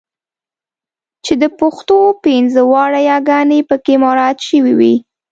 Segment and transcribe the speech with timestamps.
[1.25, 4.95] چې د پښتو پنځه واړه یګانې پکې مراعات شوې وي.